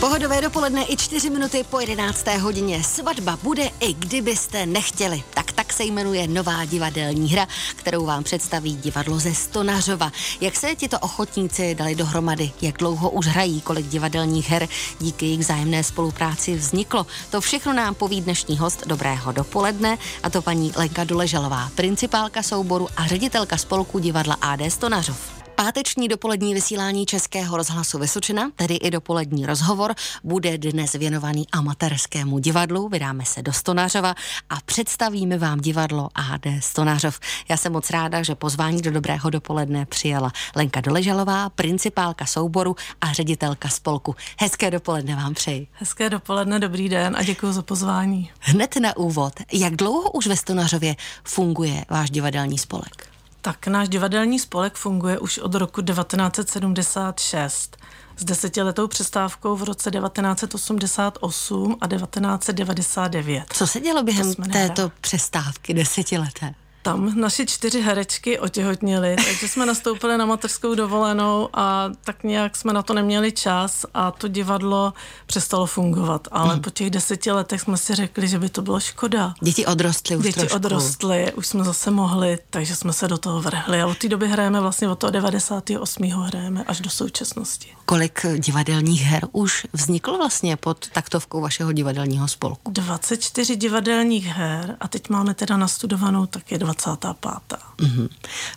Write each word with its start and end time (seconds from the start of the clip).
Pohodové 0.00 0.40
dopoledne 0.40 0.84
i 0.88 0.96
čtyři 0.96 1.30
minuty 1.30 1.64
po 1.70 1.80
11. 1.80 2.26
hodině. 2.26 2.84
Svatba 2.84 3.38
bude 3.42 3.70
i 3.80 3.92
kdybyste 3.92 4.66
nechtěli. 4.66 5.22
Tak 5.34 5.52
tak 5.52 5.72
se 5.72 5.84
jmenuje 5.84 6.28
nová 6.28 6.64
divadelní 6.64 7.28
hra, 7.28 7.46
kterou 7.76 8.06
vám 8.06 8.24
představí 8.24 8.76
divadlo 8.76 9.18
ze 9.18 9.34
Stonařova. 9.34 10.12
Jak 10.40 10.56
se 10.56 10.74
tito 10.74 10.98
ochotníci 10.98 11.74
dali 11.74 11.94
dohromady, 11.94 12.52
jak 12.62 12.78
dlouho 12.78 13.10
už 13.10 13.26
hrají, 13.26 13.60
kolik 13.60 13.86
divadelních 13.86 14.50
her 14.50 14.68
díky 14.98 15.26
jejich 15.26 15.40
vzájemné 15.40 15.84
spolupráci 15.84 16.54
vzniklo. 16.54 17.06
To 17.30 17.40
všechno 17.40 17.72
nám 17.72 17.94
poví 17.94 18.20
dnešní 18.20 18.58
host 18.58 18.86
Dobrého 18.86 19.32
dopoledne, 19.32 19.98
a 20.22 20.30
to 20.30 20.42
paní 20.42 20.72
Lenka 20.76 21.04
Doležalová, 21.04 21.70
principálka 21.74 22.42
souboru 22.42 22.88
a 22.96 23.06
ředitelka 23.06 23.56
spolku 23.56 23.98
divadla 23.98 24.34
AD 24.34 24.60
Stonařov. 24.68 25.39
Páteční 25.64 26.08
dopolední 26.08 26.54
vysílání 26.54 27.06
Českého 27.06 27.56
rozhlasu 27.56 27.98
Vysočina, 27.98 28.50
tedy 28.56 28.74
i 28.74 28.90
dopolední 28.90 29.46
rozhovor, 29.46 29.94
bude 30.24 30.58
dnes 30.58 30.92
věnovaný 30.92 31.46
amatérskému 31.52 32.38
divadlu. 32.38 32.88
Vydáme 32.88 33.24
se 33.24 33.42
do 33.42 33.52
Stonářova 33.52 34.14
a 34.50 34.56
představíme 34.64 35.38
vám 35.38 35.60
divadlo 35.60 36.08
AD 36.14 36.46
Stonářov. 36.60 37.20
Já 37.48 37.56
jsem 37.56 37.72
moc 37.72 37.90
ráda, 37.90 38.22
že 38.22 38.34
pozvání 38.34 38.82
do 38.82 38.90
dobrého 38.90 39.30
dopoledne 39.30 39.86
přijala 39.86 40.32
Lenka 40.56 40.80
Doležalová, 40.80 41.50
principálka 41.50 42.26
souboru 42.26 42.76
a 43.00 43.12
ředitelka 43.12 43.68
spolku. 43.68 44.16
Hezké 44.38 44.70
dopoledne 44.70 45.16
vám 45.16 45.34
přeji. 45.34 45.66
Hezké 45.72 46.10
dopoledne, 46.10 46.58
dobrý 46.58 46.88
den 46.88 47.16
a 47.16 47.22
děkuji 47.22 47.52
za 47.52 47.62
pozvání. 47.62 48.30
Hned 48.40 48.76
na 48.76 48.96
úvod, 48.96 49.32
jak 49.52 49.76
dlouho 49.76 50.10
už 50.10 50.26
ve 50.26 50.36
Stonářově 50.36 50.96
funguje 51.24 51.84
váš 51.90 52.10
divadelní 52.10 52.58
spolek? 52.58 53.09
Tak 53.40 53.66
náš 53.66 53.88
divadelní 53.88 54.38
spolek 54.38 54.74
funguje 54.74 55.18
už 55.18 55.38
od 55.38 55.54
roku 55.54 55.82
1976 55.82 57.76
s 58.16 58.24
desetiletou 58.24 58.88
přestávkou 58.88 59.56
v 59.56 59.62
roce 59.62 59.90
1988 59.90 61.76
a 61.80 61.86
1999. 61.86 63.44
Co 63.52 63.66
se 63.66 63.80
dělo 63.80 64.02
během 64.02 64.34
této 64.34 64.92
přestávky 65.00 65.74
desetileté? 65.74 66.54
Tam 66.92 67.20
naši 67.20 67.46
čtyři 67.46 67.80
herečky 67.80 68.38
otěhotněly, 68.38 69.16
takže 69.16 69.48
jsme 69.48 69.66
nastoupili 69.66 70.18
na 70.18 70.26
mateřskou 70.26 70.74
dovolenou 70.74 71.48
a 71.52 71.90
tak 72.04 72.24
nějak 72.24 72.56
jsme 72.56 72.72
na 72.72 72.82
to 72.82 72.94
neměli 72.94 73.32
čas 73.32 73.86
a 73.94 74.10
to 74.10 74.28
divadlo 74.28 74.92
přestalo 75.26 75.66
fungovat. 75.66 76.28
Ale 76.30 76.54
mm. 76.54 76.60
po 76.60 76.70
těch 76.70 76.90
deseti 76.90 77.30
letech 77.30 77.60
jsme 77.60 77.76
si 77.76 77.94
řekli, 77.94 78.28
že 78.28 78.38
by 78.38 78.48
to 78.48 78.62
bylo 78.62 78.80
škoda. 78.80 79.34
Děti 79.42 79.66
odrostly 79.66 80.16
už 80.16 80.24
Děti 80.24 80.40
trošku. 80.40 80.56
odrostly, 80.56 81.32
už 81.32 81.46
jsme 81.46 81.64
zase 81.64 81.90
mohli, 81.90 82.38
takže 82.50 82.76
jsme 82.76 82.92
se 82.92 83.08
do 83.08 83.18
toho 83.18 83.42
vrhli. 83.42 83.82
A 83.82 83.86
od 83.86 83.98
té 83.98 84.08
doby 84.08 84.28
hrajeme 84.28 84.60
vlastně 84.60 84.88
od 84.88 84.98
toho 84.98 85.10
98. 85.10 86.10
hrajeme 86.10 86.64
až 86.64 86.80
do 86.80 86.90
současnosti. 86.90 87.68
Kolik 87.84 88.26
divadelních 88.36 89.02
her 89.02 89.26
už 89.32 89.66
vzniklo 89.72 90.18
vlastně 90.18 90.56
pod 90.56 90.88
taktovkou 90.88 91.40
vašeho 91.40 91.72
divadelního 91.72 92.28
spolku? 92.28 92.70
24 92.70 93.56
divadelních 93.56 94.26
her 94.26 94.76
a 94.80 94.88
teď 94.88 95.08
máme 95.08 95.34
teda 95.34 95.56
nastudovanou 95.56 96.26
taky 96.26 96.58
25. 96.84 97.58
Mm-hmm. 97.78 98.08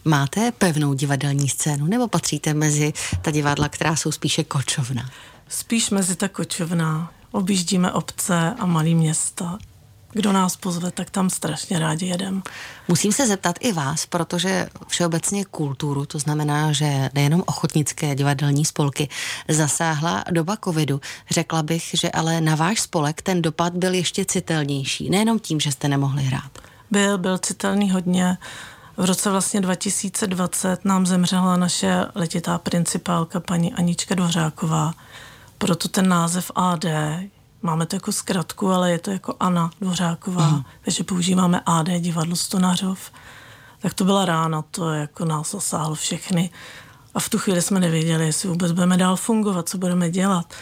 Máte 0.06 0.52
pevnou 0.52 0.94
divadelní 0.94 1.50
scénu 1.50 1.86
nebo 1.86 2.08
patříte 2.08 2.54
mezi 2.54 2.94
ta 3.22 3.32
divadla, 3.32 3.70
která 3.70 3.96
jsou 3.96 4.12
spíše 4.12 4.44
kočovná? 4.44 5.10
Spíš 5.48 5.90
mezi 5.90 6.16
ta 6.16 6.28
kočovná. 6.28 7.12
Objíždíme 7.32 7.92
obce 7.92 8.56
a 8.60 8.66
malý 8.66 8.96
města 8.96 9.58
kdo 10.14 10.32
nás 10.32 10.56
pozve, 10.56 10.92
tak 10.92 11.10
tam 11.10 11.30
strašně 11.30 11.80
rádi 11.80 12.06
jedem. 12.06 12.44
Musím 12.88 13.12
se 13.12 13.28
zeptat 13.28 13.56
i 13.60 13.74
vás, 13.74 14.06
protože 14.06 14.70
všeobecně 14.88 15.46
kulturu, 15.46 16.06
to 16.06 16.20
znamená, 16.20 16.72
že 16.72 17.10
nejenom 17.14 17.44
ochotnické 17.46 18.16
divadelní 18.16 18.66
spolky, 18.66 19.10
zasáhla 19.50 20.24
doba 20.32 20.58
covidu. 20.64 21.02
Řekla 21.32 21.64
bych, 21.64 21.90
že 22.02 22.12
ale 22.12 22.42
na 22.42 22.56
váš 22.56 22.80
spolek 22.80 23.22
ten 23.22 23.42
dopad 23.42 23.74
byl 23.74 23.94
ještě 23.94 24.26
citelnější, 24.26 25.10
nejenom 25.10 25.40
tím, 25.40 25.60
že 25.60 25.72
jste 25.72 25.88
nemohli 25.88 26.24
hrát. 26.24 26.73
Byl, 26.94 27.18
byl 27.18 27.38
citelný 27.38 27.92
hodně. 27.92 28.38
V 28.98 29.06
roce 29.06 29.30
vlastně 29.30 29.62
2020 29.62 30.86
nám 30.86 31.06
zemřela 31.06 31.58
naše 31.58 32.06
letitá 32.16 32.58
principálka 32.58 33.40
paní 33.40 33.74
Anička 33.74 34.16
Dvořáková. 34.16 34.94
Proto 35.58 35.88
ten 35.88 36.10
název 36.10 36.52
AD, 36.56 36.86
máme 37.62 37.86
to 37.86 37.96
jako 37.96 38.12
zkratku, 38.12 38.72
ale 38.72 38.92
je 38.92 39.00
to 39.00 39.12
jako 39.12 39.36
Anna 39.40 39.72
Dvořáková, 39.82 40.50
mm. 40.50 40.64
takže 40.86 41.04
používáme 41.04 41.62
AD 41.66 41.88
divadlo 42.00 42.36
Stonařov. 42.36 43.12
Tak 43.80 43.94
to 43.94 44.06
byla 44.06 44.26
rána, 44.26 44.62
to 44.62 44.94
jako 44.94 45.26
nás 45.26 45.52
zasáhlo 45.52 45.96
všechny. 45.96 46.50
A 47.14 47.20
v 47.20 47.30
tu 47.30 47.40
chvíli 47.40 47.62
jsme 47.62 47.80
nevěděli, 47.80 48.26
jestli 48.26 48.50
vůbec 48.50 48.72
budeme 48.72 48.98
dál 48.98 49.16
fungovat, 49.16 49.70
co 49.70 49.78
budeme 49.78 50.10
dělat. 50.10 50.54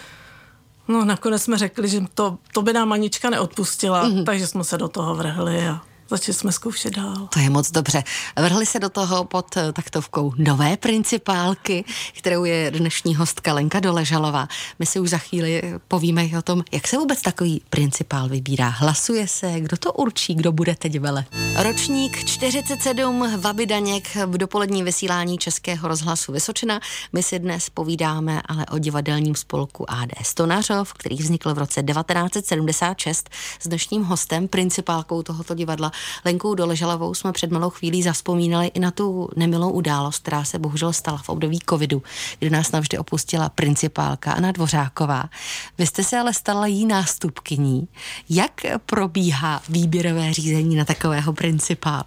No 0.87 1.05
nakonec 1.05 1.43
jsme 1.43 1.57
řekli, 1.57 1.89
že 1.89 2.01
to, 2.13 2.37
to 2.53 2.61
by 2.61 2.73
nám 2.73 2.91
Anička 2.91 3.29
neodpustila, 3.29 4.07
mm. 4.07 4.25
takže 4.25 4.47
jsme 4.47 4.63
se 4.63 4.77
do 4.77 4.87
toho 4.87 5.15
vrhli 5.15 5.67
a 5.67 5.81
začali 6.15 6.33
jsme 6.33 6.51
zkoušet 6.51 6.95
dál. 6.95 7.27
To 7.33 7.39
je 7.39 7.49
moc 7.49 7.71
dobře. 7.71 8.03
Vrhli 8.39 8.65
se 8.65 8.79
do 8.79 8.89
toho 8.89 9.25
pod 9.25 9.57
eh, 9.57 9.73
taktovkou 9.73 10.33
nové 10.37 10.77
principálky, 10.77 11.85
kterou 12.17 12.45
je 12.45 12.71
dnešní 12.71 13.15
hostka 13.15 13.53
Lenka 13.53 13.79
Doležalová. 13.79 14.47
My 14.79 14.85
si 14.85 14.99
už 14.99 15.09
za 15.09 15.17
chvíli 15.17 15.61
povíme 15.87 16.29
o 16.37 16.41
tom, 16.41 16.63
jak 16.71 16.87
se 16.87 16.97
vůbec 16.97 17.21
takový 17.21 17.61
principál 17.69 18.29
vybírá. 18.29 18.69
Hlasuje 18.69 19.27
se, 19.27 19.59
kdo 19.59 19.77
to 19.77 19.93
určí, 19.93 20.35
kdo 20.35 20.51
bude 20.51 20.75
teď 20.75 20.99
vele. 20.99 21.25
Ročník 21.55 22.25
47 22.25 23.41
Vaby 23.41 23.65
Daněk 23.65 24.15
v 24.25 24.37
dopoledním 24.37 24.85
vysílání 24.85 25.37
Českého 25.37 25.87
rozhlasu 25.87 26.31
Vysočina. 26.31 26.79
My 27.13 27.23
si 27.23 27.39
dnes 27.39 27.69
povídáme 27.69 28.41
ale 28.45 28.65
o 28.65 28.79
divadelním 28.79 29.35
spolku 29.35 29.91
AD 29.91 30.09
Stonařov, 30.23 30.93
který 30.93 31.15
vznikl 31.15 31.53
v 31.53 31.57
roce 31.57 31.83
1976 31.83 33.29
s 33.59 33.67
dnešním 33.67 34.03
hostem, 34.03 34.47
principálkou 34.47 35.23
tohoto 35.23 35.55
divadla 35.55 35.91
Lenkou 36.25 36.55
Doležalovou 36.55 37.13
jsme 37.13 37.31
před 37.31 37.51
malou 37.51 37.69
chvílí 37.69 38.03
zaspomínali 38.03 38.67
i 38.67 38.79
na 38.79 38.91
tu 38.91 39.29
nemilou 39.35 39.71
událost, 39.71 40.19
která 40.19 40.43
se 40.43 40.59
bohužel 40.59 40.93
stala 40.93 41.17
v 41.17 41.29
období 41.29 41.59
covidu, 41.69 42.03
kdy 42.39 42.49
nás 42.49 42.71
navždy 42.71 42.97
opustila 42.97 43.49
principálka 43.49 44.31
Anna 44.31 44.51
Dvořáková. 44.51 45.29
Vy 45.77 45.87
jste 45.87 46.03
se 46.03 46.17
ale 46.17 46.33
stala 46.33 46.67
jí 46.67 46.85
nástupkyní. 46.85 47.87
Jak 48.29 48.51
probíhá 48.85 49.61
výběrové 49.69 50.33
řízení 50.33 50.75
na 50.75 50.85
takového 50.85 51.33
principála? 51.33 52.05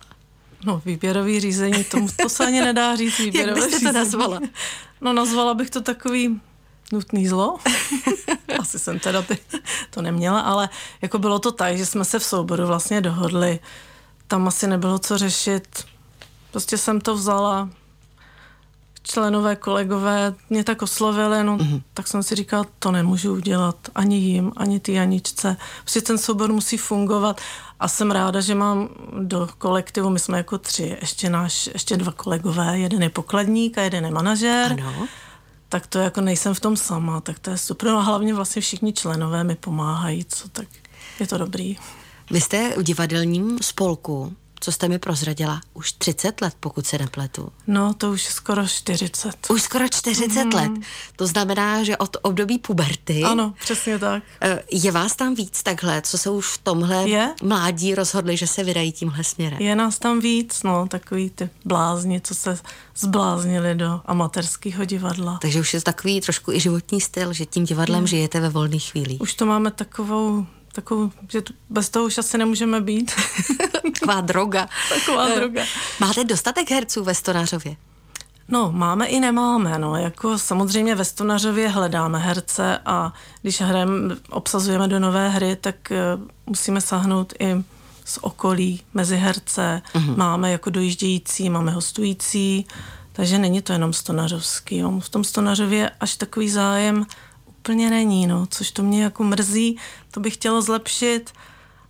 No, 0.65 0.83
výběrový 0.85 1.41
řízení, 1.41 1.85
to, 1.85 1.99
to 2.23 2.29
se 2.29 2.47
ani 2.47 2.61
nedá 2.61 2.97
říct 2.97 3.19
výběrové 3.25 3.61
Jak 3.61 3.71
byste 3.71 3.87
to 3.87 3.93
nazvala? 3.93 4.41
No, 5.01 5.13
nazvala 5.13 5.55
bych 5.55 5.71
to 5.71 5.81
takový 5.81 6.41
nutný 6.93 7.29
zlo. 7.29 7.59
Asi 8.59 8.79
jsem 8.79 8.99
teda 8.99 9.23
ty, 9.23 9.39
to 9.95 10.03
neměla, 10.03 10.41
ale 10.41 10.69
jako 11.03 11.19
bylo 11.19 11.39
to 11.39 11.53
tak, 11.53 11.77
že 11.77 11.87
jsme 11.87 12.05
se 12.05 12.19
v 12.19 12.25
souboru 12.25 12.67
vlastně 12.67 13.01
dohodli. 13.01 13.59
Tam 14.27 14.49
asi 14.49 14.67
nebylo 14.67 14.99
co 14.99 15.19
řešit. 15.19 15.85
Prostě 16.51 16.79
jsem 16.79 17.01
to 17.01 17.15
vzala, 17.15 17.69
členové, 19.03 19.57
kolegové 19.57 20.35
mě 20.51 20.65
tak 20.65 20.83
oslovili, 20.83 21.45
no, 21.45 21.57
mm-hmm. 21.57 21.83
tak 21.95 22.09
jsem 22.09 22.23
si 22.23 22.35
říkala, 22.35 22.67
to 22.79 22.91
nemůžu 22.91 23.33
udělat 23.33 23.77
ani 23.95 24.19
jim, 24.19 24.53
ani 24.57 24.81
ty 24.81 24.93
Janičce. 24.93 25.57
Prostě 25.81 26.01
ten 26.01 26.19
soubor 26.19 26.53
musí 26.53 26.77
fungovat 26.77 27.41
a 27.81 27.89
jsem 27.89 28.11
ráda, 28.11 28.41
že 28.41 28.55
mám 28.55 28.89
do 29.21 29.49
kolektivu, 29.59 30.11
my 30.11 30.19
jsme 30.19 30.37
jako 30.39 30.59
tři, 30.59 30.97
ještě 31.01 31.31
náš, 31.31 31.71
ještě 31.73 31.97
dva 31.97 32.13
kolegové, 32.13 32.79
jeden 32.79 33.03
je 33.03 33.11
pokladník 33.11 33.79
a 33.79 33.83
jeden 33.83 34.05
je 34.05 34.11
manažer. 34.11 34.73
Ano 34.73 35.09
tak 35.75 35.87
to 35.87 35.99
jako 35.99 36.21
nejsem 36.21 36.55
v 36.55 36.61
tom 36.61 36.77
sama, 36.77 37.21
tak 37.21 37.39
to 37.39 37.51
je 37.51 37.59
super. 37.59 37.89
No 37.89 37.99
a 37.99 38.03
hlavně 38.03 38.35
vlastně 38.35 38.63
všichni 38.63 38.93
členové 38.93 39.45
mi 39.45 39.55
pomáhají, 39.55 40.25
co 40.25 40.49
tak 40.49 40.69
je 41.21 41.27
to 41.27 41.39
dobrý. 41.39 41.77
Vy 42.31 42.41
jste 42.41 42.73
v 42.77 42.83
divadelním 42.83 43.59
spolku 43.63 44.37
co 44.65 44.73
jste 44.73 44.89
mi 44.89 44.99
prozradila, 44.99 45.61
už 45.75 45.93
30 45.93 46.41
let, 46.41 46.55
pokud 46.61 46.87
se 46.87 46.99
nepletu. 46.99 47.53
No, 47.67 47.95
to 47.95 48.11
už 48.11 48.23
skoro 48.23 48.67
40. 48.67 49.51
Už 49.51 49.63
skoro 49.63 49.89
40 49.89 50.45
mm. 50.45 50.55
let. 50.55 50.73
To 51.17 51.27
znamená, 51.27 51.85
že 51.85 51.97
od 51.97 52.17
období 52.23 52.59
puberty. 52.59 53.23
Ano, 53.23 53.55
přesně 53.61 53.99
tak. 53.99 54.23
Eh, 54.41 54.63
je 54.73 54.93
vás 54.93 55.17
tam 55.17 55.35
víc 55.35 55.63
takhle, 55.63 56.03
co 56.03 56.19
se 56.19 56.31
už 56.31 56.47
v 56.47 56.59
tomhle 56.59 57.09
je? 57.09 57.35
mládí 57.43 57.95
rozhodli, 57.95 58.37
že 58.37 58.47
se 58.47 58.65
vydají 58.65 58.93
tímhle 58.93 59.25
směrem? 59.25 59.59
Je 59.63 59.77
nás 59.77 59.99
tam 59.99 60.21
víc, 60.21 60.63
no, 60.63 60.87
takový 60.89 61.31
ty 61.31 61.51
blázni, 61.65 62.21
co 62.21 62.35
se 62.35 62.59
zbláznili 62.97 63.75
do 63.75 64.01
amatérského 64.05 64.85
divadla. 64.85 65.39
Takže 65.43 65.61
už 65.61 65.75
je 65.75 65.81
to 65.81 65.85
takový 65.85 66.21
trošku 66.21 66.53
i 66.53 66.61
životní 66.61 67.01
styl, 67.01 67.33
že 67.33 67.47
tím 67.47 67.65
divadlem 67.65 68.01
mm. 68.01 68.07
žijete 68.07 68.41
ve 68.41 68.49
volných 68.49 68.91
chvílích. 68.91 69.21
Už 69.21 69.35
to 69.35 69.47
máme 69.47 69.71
takovou 69.71 70.47
takovou, 70.75 71.11
že 71.29 71.43
bez 71.71 71.89
toho 71.89 72.05
už 72.05 72.19
asi 72.19 72.39
nemůžeme 72.39 72.81
být. 72.81 73.13
Taková 73.83 74.21
droga. 74.21 74.69
Taková 74.89 75.27
eh, 75.29 75.37
droga. 75.37 75.63
Máte 76.01 76.25
dostatek 76.25 76.71
herců 76.71 77.05
ve 77.05 77.15
Stonářově? 77.15 77.77
No, 78.49 78.73
máme 78.73 79.07
i 79.07 79.21
nemáme, 79.21 79.79
no, 79.79 79.97
jako 79.97 80.39
samozřejmě 80.39 80.95
ve 80.95 81.05
Stonařově 81.05 81.69
hledáme 81.69 82.19
herce 82.19 82.79
a 82.87 83.13
když 83.43 83.61
hrajeme, 83.61 84.17
obsazujeme 84.31 84.89
do 84.89 84.99
nové 84.99 85.29
hry, 85.29 85.57
tak 85.57 85.77
uh, 85.91 86.23
musíme 86.47 86.81
sahnout 86.81 87.33
i 87.39 87.65
z 88.05 88.19
okolí 88.21 88.83
mezi 88.95 89.17
herce. 89.17 89.83
Uh-huh. 89.95 90.17
Máme 90.17 90.53
jako 90.53 90.71
dojíždějící, 90.71 91.51
máme 91.51 91.71
hostující, 91.71 92.67
takže 93.13 93.39
není 93.39 93.63
to 93.63 93.73
jenom 93.73 93.93
Stonařovský. 93.93 94.77
Jo. 94.77 95.01
V 95.01 95.09
tom 95.09 95.25
Stonařově 95.25 95.91
až 96.01 96.17
takový 96.17 96.51
zájem 96.51 97.07
úplně 97.65 97.91
není, 97.91 98.27
no, 98.27 98.47
což 98.47 98.71
to 98.71 98.83
mě 98.83 99.03
jako 99.03 99.25
mrzí, 99.25 99.77
to 100.11 100.21
bych 100.21 100.35
chtělo 100.35 100.63
zlepšit, 100.63 101.33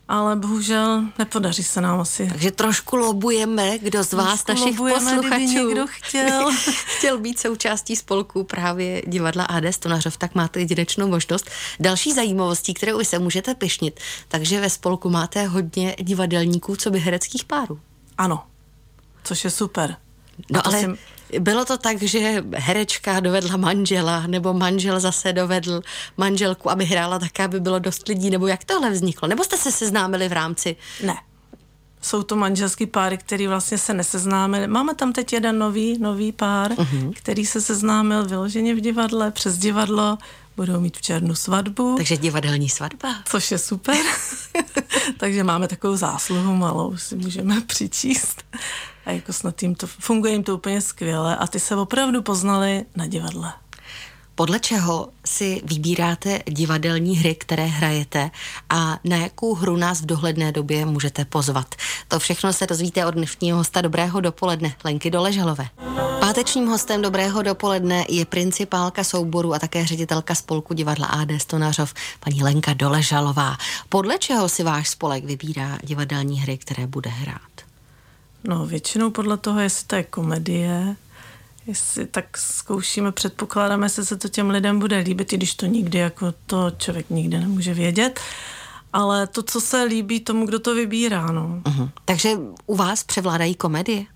ale 0.09 0.37
bohužel 0.37 1.05
nepodaří 1.19 1.63
se 1.63 1.81
nám 1.81 2.01
asi. 2.01 2.29
Takže 2.29 2.51
trošku 2.51 2.97
lobujeme, 2.97 3.79
kdo 3.79 4.05
z 4.05 4.13
vás, 4.13 4.45
trošku 4.45 4.65
našich 4.65 4.79
posluchačů, 4.79 5.45
někdo 5.45 5.87
chtěl. 5.87 6.51
chtěl 6.99 7.19
být 7.19 7.39
součástí 7.39 7.97
spolku 7.97 8.45
právě 8.45 9.03
divadla 9.07 9.45
AD 9.45 9.65
Stonařov, 9.71 10.17
tak 10.17 10.35
máte 10.35 10.61
jedinečnou 10.61 11.09
možnost. 11.09 11.51
Další 11.81 12.13
zajímavostí, 12.13 12.75
kterou 12.75 13.05
se 13.05 13.19
můžete 13.19 13.55
pišnit, 13.55 14.01
takže 14.29 14.61
ve 14.61 14.71
spolku 14.71 15.11
máte 15.11 15.47
hodně 15.47 15.97
divadelníků, 16.01 16.77
co 16.77 16.91
by 16.91 17.01
hereckých 17.01 17.45
párů. 17.45 17.81
Ano, 18.19 18.43
což 19.25 19.45
je 19.45 19.51
super. 19.51 19.97
No 20.51 20.67
ale 20.67 20.81
jsem... 20.81 20.97
bylo 21.39 21.65
to 21.65 21.79
tak, 21.79 22.03
že 22.03 22.43
herečka 22.55 23.21
dovedla 23.21 23.57
manžela, 23.57 24.27
nebo 24.27 24.55
manžel 24.55 25.01
zase 25.01 25.33
dovedl 25.33 25.83
manželku, 26.17 26.71
aby 26.71 26.85
hrála 26.85 27.19
tak, 27.19 27.41
aby 27.41 27.61
bylo 27.61 27.79
dost 27.79 28.09
lidí, 28.09 28.31
nebo 28.31 28.47
jak 28.47 28.65
tohle 28.65 28.91
vzniklo? 28.91 29.29
Nebo 29.29 29.45
jste 29.45 29.57
se 29.57 29.73
seznámili 29.73 30.29
v 30.29 30.33
rámci? 30.33 30.77
Ne. 31.03 31.15
Jsou 32.03 32.23
to 32.23 32.37
manželský 32.37 32.87
páry, 32.87 33.19
který 33.19 33.47
vlastně 33.47 33.79
se 33.79 33.95
neseznámili. 33.95 34.67
Máme 34.67 34.95
tam 34.95 35.13
teď 35.13 35.33
jeden 35.33 35.59
nový, 35.59 35.99
nový 35.99 36.33
pár, 36.33 36.73
uh-huh. 36.73 37.13
který 37.15 37.47
se 37.47 37.61
seznámil 37.61 38.25
vyloženě 38.27 38.75
v 38.75 38.81
divadle, 38.81 39.31
přes 39.31 39.59
divadlo, 39.59 40.19
budou 40.57 40.81
mít 40.81 40.97
v 40.97 41.03
černu 41.03 41.35
svatbu. 41.35 41.95
Takže 41.97 42.17
divadelní 42.17 42.69
svatba. 42.69 43.15
Což 43.25 43.51
je 43.51 43.59
super. 43.59 43.97
Takže 45.19 45.45
máme 45.45 45.69
takovou 45.69 45.97
zásluhu 45.97 46.55
malou, 46.57 46.97
si 46.97 47.17
můžeme 47.17 47.61
přičíst 47.61 48.45
a 49.07 49.11
jako 49.11 49.33
snad 49.33 49.63
jim 49.63 49.75
to, 49.75 49.87
funguje 49.87 50.33
jim 50.33 50.43
to 50.43 50.55
úplně 50.55 50.81
skvěle 50.81 51.37
a 51.37 51.47
ty 51.47 51.61
se 51.61 51.77
opravdu 51.77 52.23
poznali 52.23 52.85
na 52.97 53.07
divadle. 53.07 53.53
Podle 54.35 54.61
čeho 54.61 55.09
si 55.27 55.63
vybíráte 55.65 56.39
divadelní 56.47 57.17
hry, 57.17 57.35
které 57.35 57.65
hrajete 57.65 58.31
a 58.71 58.99
na 59.05 59.17
jakou 59.17 59.55
hru 59.55 59.77
nás 59.77 60.01
v 60.01 60.07
dohledné 60.07 60.53
době 60.53 60.87
můžete 60.87 61.25
pozvat? 61.25 61.75
To 62.09 62.19
všechno 62.19 62.53
se 62.53 62.67
dozvíte 62.67 63.07
od 63.07 63.15
dnešního 63.15 63.59
hosta 63.59 63.81
Dobrého 63.81 64.21
dopoledne, 64.21 64.75
Lenky 64.85 65.11
Doležalové. 65.11 65.69
Pátečním 66.35 66.67
hostem 66.67 67.03
Dobrého 67.03 67.43
dopoledne 67.43 68.05
je 68.09 68.25
principálka 68.25 69.05
souboru 69.05 69.55
a 69.55 69.59
také 69.59 69.87
ředitelka 69.87 70.35
spolku 70.35 70.75
divadla 70.75 71.07
AD 71.07 71.29
Stonařov, 71.39 71.95
paní 72.21 72.43
Lenka 72.43 72.75
Doležalová. 72.75 73.57
Podle 73.89 74.19
čeho 74.19 74.49
si 74.49 74.63
váš 74.63 74.89
spolek 74.89 75.25
vybírá 75.25 75.79
divadelní 75.83 76.41
hry, 76.41 76.59
které 76.59 76.87
bude 76.87 77.11
hrát? 77.11 77.51
No, 78.45 78.67
většinou 78.67 79.11
podle 79.11 79.37
toho, 79.37 79.61
jestli 79.61 79.87
to 79.87 79.97
je 79.97 80.03
komedie, 80.03 80.97
jestli 81.67 82.07
tak 82.07 82.39
zkoušíme, 82.39 83.13
předpokládáme, 83.13 83.87
jestli 83.87 84.07
se 84.07 84.17
to 84.17 84.29
těm 84.29 84.51
lidem 84.51 84.79
bude 84.79 84.99
líbit, 84.99 85.33
i 85.33 85.37
když 85.37 85.55
to 85.55 85.67
nikdy 85.67 85.99
jako 85.99 86.35
to 86.47 86.71
člověk 86.79 87.11
nikdy 87.11 87.39
nemůže 87.39 87.75
vědět. 87.75 88.21
Ale 88.93 89.27
to, 89.27 89.43
co 89.43 89.61
se 89.61 89.83
líbí 89.83 90.21
tomu, 90.21 90.47
kdo 90.47 90.59
to 90.59 90.75
vybírá, 90.75 91.27
no. 91.27 91.61
Uh-huh. 91.63 91.91
Takže 92.05 92.31
u 92.67 92.77
vás 92.77 93.03
převládají 93.03 93.55
komedie? 93.55 94.14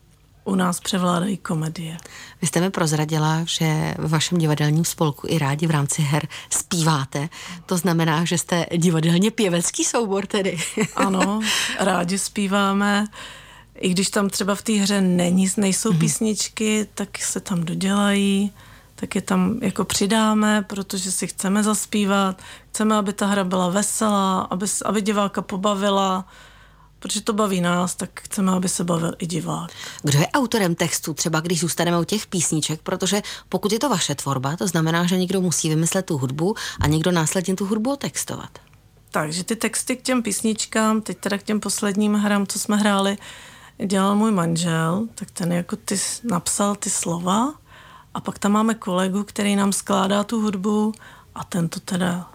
U 0.48 0.54
nás 0.54 0.80
převládají 0.80 1.36
komedie. 1.36 1.96
Vy 2.40 2.46
jste 2.46 2.60
mi 2.60 2.70
prozradila, 2.70 3.40
že 3.44 3.94
v 3.98 4.10
vašem 4.10 4.38
divadelním 4.38 4.84
spolku 4.84 5.26
i 5.30 5.38
rádi 5.38 5.66
v 5.66 5.70
rámci 5.70 6.02
her 6.02 6.28
zpíváte. 6.50 7.28
To 7.66 7.76
znamená, 7.76 8.24
že 8.24 8.38
jste 8.38 8.66
divadelně 8.76 9.30
pěvecký 9.30 9.84
soubor 9.84 10.26
tedy. 10.26 10.58
ano, 10.96 11.40
rádi 11.78 12.18
zpíváme 12.18 13.06
i 13.80 13.88
když 13.88 14.10
tam 14.10 14.28
třeba 14.28 14.54
v 14.54 14.62
té 14.62 14.72
hře 14.72 15.00
není, 15.00 15.48
nejsou 15.56 15.90
mm-hmm. 15.90 15.98
písničky, 15.98 16.86
tak 16.94 17.18
se 17.18 17.40
tam 17.40 17.64
dodělají, 17.64 18.52
tak 18.94 19.14
je 19.14 19.20
tam 19.20 19.58
jako 19.62 19.84
přidáme, 19.84 20.62
protože 20.62 21.12
si 21.12 21.26
chceme 21.26 21.62
zaspívat, 21.62 22.42
chceme, 22.70 22.96
aby 22.96 23.12
ta 23.12 23.26
hra 23.26 23.44
byla 23.44 23.68
veselá, 23.68 24.40
aby, 24.40 24.66
aby 24.84 25.02
diváka 25.02 25.42
pobavila, 25.42 26.24
protože 26.98 27.20
to 27.20 27.32
baví 27.32 27.60
nás, 27.60 27.94
tak 27.94 28.20
chceme, 28.20 28.52
aby 28.52 28.68
se 28.68 28.84
bavil 28.84 29.14
i 29.18 29.26
divák. 29.26 29.70
Kdo 30.02 30.18
je 30.18 30.28
autorem 30.28 30.74
textu, 30.74 31.14
třeba 31.14 31.40
když 31.40 31.60
zůstaneme 31.60 32.00
u 32.00 32.04
těch 32.04 32.26
písniček, 32.26 32.82
protože 32.82 33.22
pokud 33.48 33.72
je 33.72 33.78
to 33.78 33.88
vaše 33.88 34.14
tvorba, 34.14 34.56
to 34.56 34.66
znamená, 34.66 35.06
že 35.06 35.16
někdo 35.16 35.40
musí 35.40 35.68
vymyslet 35.68 36.06
tu 36.06 36.18
hudbu 36.18 36.54
a 36.80 36.86
někdo 36.86 37.10
následně 37.10 37.54
tu 37.54 37.66
hudbu 37.66 37.92
otextovat. 37.92 38.58
Takže 39.10 39.44
ty 39.44 39.56
texty 39.56 39.96
k 39.96 40.02
těm 40.02 40.22
písničkám, 40.22 41.00
teď 41.00 41.18
teda 41.18 41.38
k 41.38 41.42
těm 41.42 41.60
posledním 41.60 42.14
hrám, 42.14 42.46
co 42.46 42.58
jsme 42.58 42.76
hráli, 42.76 43.18
dělal 43.86 44.16
můj 44.16 44.30
manžel, 44.30 45.06
tak 45.14 45.30
ten 45.30 45.52
jako 45.52 45.76
ty 45.76 45.98
napsal 46.24 46.76
ty 46.76 46.90
slova 46.90 47.54
a 48.14 48.20
pak 48.20 48.38
tam 48.38 48.52
máme 48.52 48.74
kolegu, 48.74 49.24
který 49.24 49.56
nám 49.56 49.72
skládá 49.72 50.24
tu 50.24 50.40
hudbu 50.40 50.92
a 51.34 51.44
ten 51.44 51.68
to 51.68 51.80
teda 51.80 52.30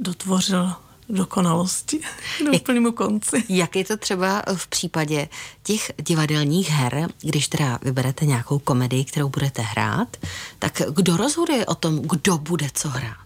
dotvořil 0.00 0.72
dokonalosti, 1.08 2.00
do 2.46 2.52
úplnému 2.52 2.92
konci. 2.92 3.44
Jak 3.48 3.76
je 3.76 3.84
to 3.84 3.96
třeba 3.96 4.42
v 4.56 4.66
případě 4.66 5.28
těch 5.62 5.92
divadelních 6.02 6.70
her, 6.70 7.08
když 7.20 7.48
teda 7.48 7.78
vyberete 7.82 8.26
nějakou 8.26 8.58
komedii, 8.58 9.04
kterou 9.04 9.28
budete 9.28 9.62
hrát, 9.62 10.16
tak 10.58 10.82
kdo 10.90 11.16
rozhoduje 11.16 11.66
o 11.66 11.74
tom, 11.74 11.98
kdo 11.98 12.38
bude 12.38 12.66
co 12.74 12.88
hrát? 12.88 13.16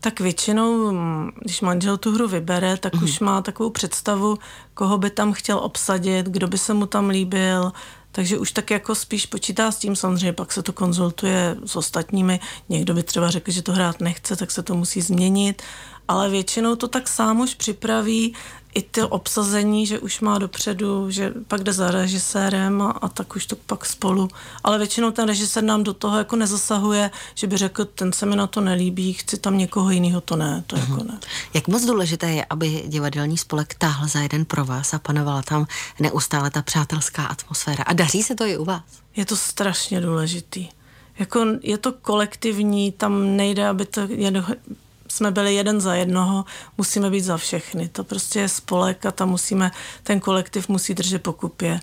Tak 0.00 0.20
většinou, 0.20 0.92
mm, 0.92 1.30
když 1.40 1.60
manžel 1.60 1.96
tu 1.96 2.12
hru 2.12 2.28
vybere, 2.28 2.76
tak 2.76 2.94
mm. 2.94 3.04
už 3.04 3.20
má 3.20 3.42
takovou 3.42 3.70
představu, 3.70 4.38
koho 4.74 4.98
by 4.98 5.10
tam 5.10 5.32
chtěl 5.32 5.58
obsadit, 5.58 6.26
kdo 6.26 6.48
by 6.48 6.58
se 6.58 6.74
mu 6.74 6.86
tam 6.86 7.08
líbil, 7.08 7.72
takže 8.12 8.38
už 8.38 8.52
tak 8.52 8.70
jako 8.70 8.94
spíš 8.94 9.26
počítá 9.26 9.72
s 9.72 9.78
tím, 9.78 9.96
samozřejmě 9.96 10.32
pak 10.32 10.52
se 10.52 10.62
to 10.62 10.72
konzultuje 10.72 11.56
s 11.64 11.76
ostatními. 11.76 12.40
Někdo 12.68 12.94
by 12.94 13.02
třeba 13.02 13.30
řekl, 13.30 13.50
že 13.50 13.62
to 13.62 13.72
hrát 13.72 14.00
nechce, 14.00 14.36
tak 14.36 14.50
se 14.50 14.62
to 14.62 14.74
musí 14.74 15.00
změnit, 15.00 15.62
ale 16.10 16.30
většinou 16.30 16.76
to 16.76 16.88
tak 16.88 17.08
sám 17.08 17.40
už 17.40 17.54
připraví 17.54 18.34
i 18.74 18.82
to 18.82 19.08
obsazení, 19.08 19.86
že 19.86 19.98
už 19.98 20.20
má 20.20 20.38
dopředu, 20.38 21.10
že 21.10 21.32
pak 21.48 21.62
jde 21.62 21.72
za 21.72 21.90
režisérem 21.90 22.82
a, 22.82 22.90
a 22.90 23.08
tak 23.08 23.36
už 23.36 23.46
to 23.46 23.56
pak 23.56 23.86
spolu. 23.86 24.28
Ale 24.64 24.78
většinou 24.78 25.10
ten 25.10 25.28
režisér 25.28 25.64
nám 25.64 25.82
do 25.82 25.94
toho 25.94 26.18
jako 26.18 26.36
nezasahuje, 26.36 27.10
že 27.34 27.46
by 27.46 27.56
řekl, 27.56 27.84
ten 27.84 28.12
se 28.12 28.26
mi 28.26 28.36
na 28.36 28.46
to 28.46 28.60
nelíbí, 28.60 29.12
chci 29.12 29.36
tam 29.36 29.58
někoho 29.58 29.90
jiného, 29.90 30.20
to 30.20 30.36
ne, 30.36 30.64
to 30.66 30.76
uh-huh. 30.76 30.90
jako 30.90 31.04
ne. 31.04 31.18
Jak 31.54 31.68
moc 31.68 31.84
důležité 31.84 32.30
je, 32.30 32.44
aby 32.50 32.84
divadelní 32.86 33.38
spolek 33.38 33.74
táhl 33.74 34.08
za 34.08 34.20
jeden 34.20 34.44
pro 34.44 34.64
vás 34.64 34.94
a 34.94 34.98
panovala 34.98 35.42
tam 35.42 35.66
neustále 36.00 36.50
ta 36.50 36.62
přátelská 36.62 37.26
atmosféra. 37.26 37.84
A 37.86 37.92
daří 37.92 38.22
se 38.22 38.34
to 38.34 38.44
i 38.44 38.56
u 38.56 38.64
vás? 38.64 38.82
Je 39.16 39.26
to 39.26 39.36
strašně 39.36 40.00
důležitý. 40.00 40.68
Jako 41.18 41.46
je 41.62 41.78
to 41.78 41.92
kolektivní, 41.92 42.92
tam 42.92 43.36
nejde, 43.36 43.68
aby 43.68 43.84
to 43.84 44.08
jsme 45.10 45.30
byli 45.30 45.54
jeden 45.54 45.80
za 45.80 45.94
jednoho, 45.94 46.44
musíme 46.78 47.10
být 47.10 47.20
za 47.20 47.36
všechny. 47.36 47.88
To 47.88 48.04
prostě 48.04 48.40
je 48.40 48.48
spolek 48.48 49.06
a 49.06 49.10
tam 49.10 49.28
musíme, 49.28 49.70
ten 50.02 50.20
kolektiv 50.20 50.68
musí 50.68 50.94
držet 50.94 51.22
pokupě. 51.22 51.80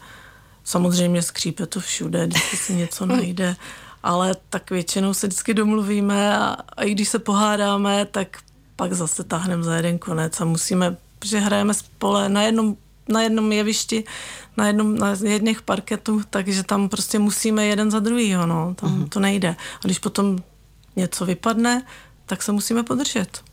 Samozřejmě 0.63 1.21
skřípe 1.21 1.65
to 1.65 1.79
všude, 1.79 2.27
když 2.27 2.59
si 2.59 2.73
něco 2.73 3.05
najde, 3.15 3.55
ale 4.03 4.35
tak 4.49 4.71
většinou 4.71 5.13
se 5.13 5.27
vždycky 5.27 5.53
domluvíme 5.53 6.37
a, 6.37 6.57
a 6.77 6.83
i 6.83 6.91
když 6.91 7.09
se 7.09 7.19
pohádáme, 7.19 8.05
tak 8.05 8.37
pak 8.75 8.93
zase 8.93 9.23
táhneme 9.23 9.63
za 9.63 9.75
jeden 9.75 9.99
konec 9.99 10.41
a 10.41 10.45
musíme, 10.45 10.97
že 11.25 11.39
hrajeme 11.39 11.73
spole 11.73 12.29
na 12.29 12.43
jednom 12.43 12.77
na 13.09 13.21
jednom 13.21 13.51
jevišti, 13.51 14.03
na 14.57 14.67
jednom, 14.67 14.95
na 14.95 15.15
jedných 15.23 15.61
parketů, 15.61 16.21
takže 16.29 16.63
tam 16.63 16.89
prostě 16.89 17.19
musíme 17.19 17.65
jeden 17.65 17.91
za 17.91 17.99
druhýho, 17.99 18.45
no, 18.45 18.75
tam 18.75 19.03
uh-huh. 19.03 19.09
to 19.09 19.19
nejde. 19.19 19.55
A 19.81 19.85
když 19.85 19.99
potom 19.99 20.37
něco 20.95 21.25
vypadne, 21.25 21.83
tak 22.27 22.43
se 22.43 22.51
musíme 22.51 22.83
podržet. 22.83 23.43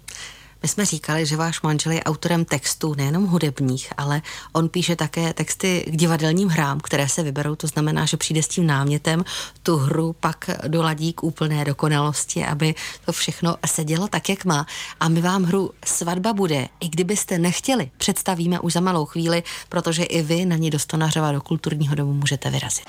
My 0.65 0.69
jsme 0.69 0.85
říkali, 0.85 1.27
že 1.27 1.37
váš 1.37 1.63
manžel 1.63 1.93
je 1.93 2.05
autorem 2.05 2.45
textů 2.45 2.95
nejenom 2.95 3.27
hudebních, 3.27 3.93
ale 3.97 4.23
on 4.53 4.69
píše 4.69 4.97
také 4.97 5.33
texty 5.33 5.85
k 5.89 5.97
divadelním 5.97 6.49
hrám, 6.49 6.81
které 6.81 7.09
se 7.09 7.23
vyberou. 7.23 7.55
To 7.55 7.67
znamená, 7.67 8.05
že 8.05 8.17
přijde 8.17 8.43
s 8.43 8.49
tím 8.49 8.67
námětem, 8.67 9.25
tu 9.63 9.77
hru 9.77 10.13
pak 10.21 10.51
doladí 10.69 11.13
k 11.13 11.23
úplné 11.23 11.65
dokonalosti, 11.65 12.45
aby 12.45 12.75
to 13.05 13.13
všechno 13.13 13.57
sedělo 13.67 14.09
tak, 14.09 14.29
jak 14.29 14.45
má. 14.45 14.67
A 15.01 15.09
my 15.09 15.21
vám 15.21 15.45
hru 15.45 15.71
Svatba 15.85 16.33
bude, 16.33 16.69
i 16.81 16.89
kdybyste 16.89 17.39
nechtěli, 17.39 17.91
představíme 17.97 18.61
už 18.61 18.73
za 18.73 18.81
malou 18.81 19.05
chvíli, 19.05 19.43
protože 19.69 20.05
i 20.05 20.23
vy 20.23 20.45
na 20.45 20.57
ní 20.57 20.71
do 20.71 20.79
Stonařova 20.79 21.33
do 21.33 21.41
kulturního 21.41 21.95
domu 21.95 22.13
můžete 22.13 22.51
vyrazit. 22.51 22.85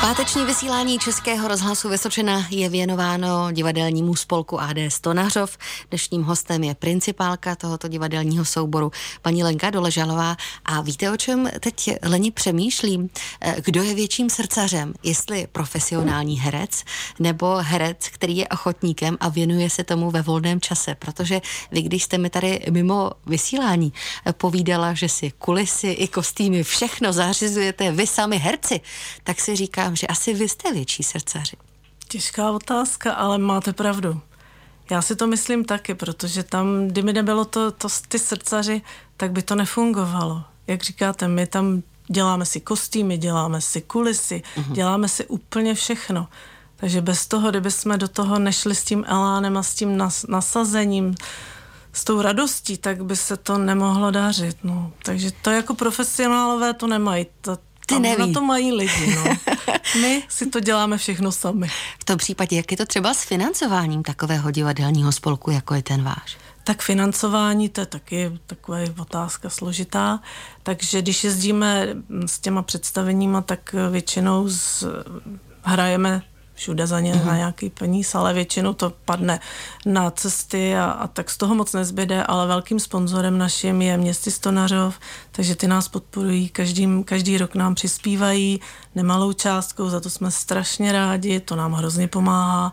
Páteční 0.00 0.44
vysílání 0.44 0.98
Českého 0.98 1.48
rozhlasu 1.48 1.88
Vysočina 1.88 2.46
je 2.50 2.68
věnováno 2.68 3.52
divadelnímu 3.52 4.16
spolku 4.16 4.60
AD 4.60 4.76
Stonařov. 4.88 5.58
Dnešním 5.90 6.22
hostem 6.22 6.64
je 6.64 6.74
princ 6.74 6.99
principálka 7.00 7.56
tohoto 7.56 7.88
divadelního 7.88 8.44
souboru, 8.44 8.92
paní 9.22 9.44
Lenka 9.44 9.70
Doležalová. 9.70 10.36
A 10.64 10.80
víte, 10.80 11.10
o 11.10 11.16
čem 11.16 11.48
teď 11.60 11.90
Leni 12.02 12.30
přemýšlím? 12.30 13.10
Eh, 13.40 13.56
kdo 13.64 13.82
je 13.82 13.94
větším 13.94 14.30
srdcařem? 14.30 14.94
Jestli 15.02 15.46
profesionální 15.52 16.40
herec 16.40 16.84
nebo 17.18 17.56
herec, 17.56 18.08
který 18.08 18.36
je 18.36 18.48
ochotníkem 18.48 19.16
a 19.20 19.28
věnuje 19.28 19.70
se 19.70 19.84
tomu 19.84 20.10
ve 20.10 20.22
volném 20.22 20.60
čase. 20.60 20.94
Protože 20.94 21.40
vy, 21.70 21.82
když 21.82 22.04
jste 22.04 22.18
mi 22.18 22.30
tady 22.30 22.60
mimo 22.70 23.10
vysílání 23.26 23.92
eh, 24.26 24.32
povídala, 24.32 24.94
že 24.94 25.08
si 25.08 25.30
kulisy 25.30 25.88
i 25.88 26.08
kostýmy 26.08 26.62
všechno 26.62 27.12
zařizujete 27.12 27.92
vy 27.92 28.06
sami 28.06 28.38
herci, 28.38 28.80
tak 29.24 29.40
si 29.40 29.56
říkám, 29.56 29.96
že 29.96 30.06
asi 30.06 30.34
vy 30.34 30.48
jste 30.48 30.72
větší 30.72 31.02
srdcaři. 31.02 31.56
Těžká 32.08 32.50
otázka, 32.50 33.12
ale 33.12 33.38
máte 33.38 33.72
pravdu. 33.72 34.20
Já 34.90 35.02
si 35.02 35.16
to 35.16 35.26
myslím 35.26 35.64
taky, 35.64 35.94
protože 35.94 36.42
tam, 36.42 36.88
kdyby 36.88 37.12
nebylo 37.12 37.44
to, 37.44 37.70
to 37.70 37.88
ty 38.08 38.18
srdcaři, 38.18 38.82
tak 39.16 39.32
by 39.32 39.42
to 39.42 39.54
nefungovalo. 39.54 40.44
Jak 40.66 40.82
říkáte, 40.82 41.28
my 41.28 41.46
tam 41.46 41.82
děláme 42.06 42.46
si 42.46 42.60
kostýmy, 42.60 43.18
děláme 43.18 43.60
si 43.60 43.80
kulisy, 43.80 44.42
uh-huh. 44.56 44.72
děláme 44.72 45.08
si 45.08 45.26
úplně 45.26 45.74
všechno. 45.74 46.28
Takže 46.76 47.00
bez 47.00 47.26
toho, 47.26 47.50
kdyby 47.50 47.70
jsme 47.70 47.98
do 47.98 48.08
toho 48.08 48.38
nešli 48.38 48.74
s 48.74 48.84
tím 48.84 49.04
elánem 49.08 49.56
a 49.56 49.62
s 49.62 49.74
tím 49.74 49.96
nas, 49.96 50.26
nasazením, 50.28 51.14
s 51.92 52.04
tou 52.04 52.22
radostí, 52.22 52.76
tak 52.76 53.04
by 53.04 53.16
se 53.16 53.36
to 53.36 53.58
nemohlo 53.58 54.10
dařit. 54.10 54.56
No. 54.64 54.92
Takže 55.02 55.30
to 55.42 55.50
jako 55.50 55.74
profesionálové 55.74 56.74
to 56.74 56.86
nemají. 56.86 57.26
To, 57.40 57.58
Ty 57.94 58.00
neví. 58.00 58.32
Na 58.32 58.40
to 58.40 58.46
mají 58.46 58.72
lidi. 58.72 59.14
No. 59.16 59.24
My 60.00 60.22
si 60.28 60.46
to 60.46 60.60
děláme 60.60 60.98
všechno 60.98 61.32
sami. 61.32 61.68
V 61.98 62.04
tom 62.04 62.18
případě, 62.18 62.56
jak 62.56 62.70
je 62.70 62.76
to 62.76 62.86
třeba 62.86 63.14
s 63.14 63.24
financováním 63.24 64.02
takového 64.02 64.50
divadelního 64.50 65.12
spolku, 65.12 65.50
jako 65.50 65.74
je 65.74 65.82
ten 65.82 66.02
váš? 66.02 66.36
Tak 66.64 66.82
financování, 66.82 67.68
to 67.68 67.80
je 67.80 67.86
taky 67.86 68.38
taková 68.46 68.78
otázka 68.98 69.50
složitá. 69.50 70.20
Takže 70.62 71.02
když 71.02 71.24
jezdíme 71.24 71.88
s 72.26 72.38
těma 72.38 72.62
představeníma, 72.62 73.40
tak 73.40 73.74
většinou 73.90 74.48
z, 74.48 74.84
hrajeme 75.62 76.22
všude 76.60 76.86
za 76.86 77.00
ně 77.00 77.14
mm-hmm. 77.14 77.26
na 77.26 77.36
nějaký 77.36 77.70
peníz, 77.70 78.14
ale 78.14 78.34
většinou 78.34 78.72
to 78.72 78.92
padne 79.04 79.40
na 79.86 80.10
cesty 80.10 80.76
a, 80.76 80.84
a 80.84 81.06
tak 81.06 81.30
z 81.30 81.36
toho 81.36 81.54
moc 81.54 81.72
nezbyde, 81.72 82.24
ale 82.24 82.46
velkým 82.46 82.80
sponzorem 82.80 83.38
naším 83.38 83.82
je 83.82 83.96
městy 83.96 84.30
Stonařov, 84.30 84.98
takže 85.32 85.56
ty 85.56 85.66
nás 85.66 85.88
podporují, 85.88 86.48
každý, 86.48 87.04
každý 87.04 87.38
rok 87.38 87.54
nám 87.54 87.74
přispívají 87.74 88.60
nemalou 88.94 89.32
částkou, 89.32 89.88
za 89.88 90.00
to 90.00 90.10
jsme 90.10 90.30
strašně 90.30 90.92
rádi, 90.92 91.40
to 91.40 91.56
nám 91.56 91.72
hrozně 91.72 92.08
pomáhá. 92.08 92.72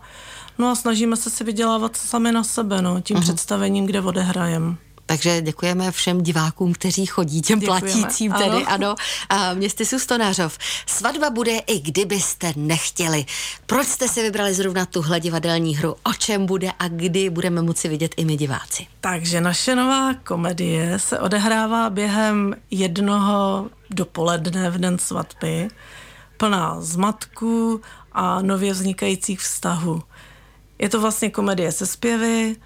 No 0.58 0.70
a 0.70 0.74
snažíme 0.74 1.16
se 1.16 1.30
si 1.30 1.44
vydělávat 1.44 1.96
sami 1.96 2.32
na 2.32 2.44
sebe, 2.44 2.82
no, 2.82 3.00
tím 3.00 3.16
uh-huh. 3.16 3.20
představením, 3.20 3.86
kde 3.86 4.00
odehrajeme. 4.00 4.87
Takže 5.08 5.40
děkujeme 5.40 5.92
všem 5.92 6.22
divákům, 6.22 6.72
kteří 6.72 7.06
chodí, 7.06 7.42
těm 7.42 7.60
děkujeme. 7.60 7.80
platícím 7.80 8.32
tedy, 8.32 8.64
ano. 8.64 8.66
ano. 8.66 8.94
A 9.28 9.54
městy 9.54 9.86
Sustonářov. 9.86 10.58
Svatba 10.86 11.30
bude 11.30 11.58
i 11.58 11.80
kdybyste 11.80 12.52
nechtěli. 12.56 13.24
Proč 13.66 13.86
jste 13.86 14.08
si 14.08 14.22
vybrali 14.22 14.54
zrovna 14.54 14.86
tuhle 14.86 15.20
divadelní 15.20 15.76
hru? 15.76 15.96
O 16.02 16.12
čem 16.12 16.46
bude 16.46 16.70
a 16.78 16.88
kdy 16.88 17.30
budeme 17.30 17.62
moci 17.62 17.88
vidět 17.88 18.14
i 18.16 18.24
my 18.24 18.36
diváci? 18.36 18.86
Takže 19.00 19.40
naše 19.40 19.74
nová 19.74 20.14
komedie 20.14 20.98
se 20.98 21.18
odehrává 21.18 21.90
během 21.90 22.54
jednoho 22.70 23.70
dopoledne 23.90 24.70
v 24.70 24.78
den 24.78 24.98
svatby, 24.98 25.68
plná 26.36 26.80
zmatků 26.80 27.80
a 28.12 28.42
nově 28.42 28.72
vznikajících 28.72 29.40
vztahů. 29.40 30.02
Je 30.78 30.88
to 30.88 31.00
vlastně 31.00 31.30
komedie 31.30 31.72
se 31.72 31.86
zpěvy, 31.86 32.56